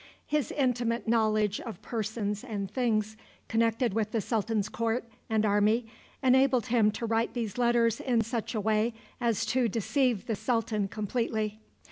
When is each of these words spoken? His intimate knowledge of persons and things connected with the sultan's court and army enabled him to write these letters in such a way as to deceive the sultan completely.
His 0.25 0.49
intimate 0.53 1.07
knowledge 1.07 1.59
of 1.61 1.79
persons 1.83 2.43
and 2.43 2.71
things 2.71 3.17
connected 3.47 3.93
with 3.93 4.13
the 4.13 4.19
sultan's 4.19 4.67
court 4.67 5.07
and 5.29 5.45
army 5.45 5.85
enabled 6.23 6.65
him 6.65 6.89
to 6.93 7.05
write 7.05 7.35
these 7.35 7.59
letters 7.59 7.99
in 7.99 8.21
such 8.23 8.55
a 8.55 8.59
way 8.61 8.95
as 9.19 9.45
to 9.45 9.69
deceive 9.69 10.25
the 10.25 10.35
sultan 10.35 10.87
completely. 10.87 11.59